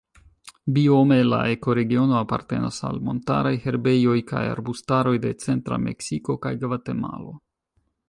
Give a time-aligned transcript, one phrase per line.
[0.77, 7.41] Biome la ekoregiono apartenas al montaraj herbejoj kaj arbustaroj de centra Meksiko kaj Gvatemalo.